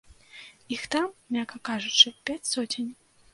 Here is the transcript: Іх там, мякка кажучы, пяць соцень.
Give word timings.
Іх 0.77 0.87
там, 0.95 1.05
мякка 1.35 1.61
кажучы, 1.69 2.13
пяць 2.31 2.49
соцень. 2.55 2.91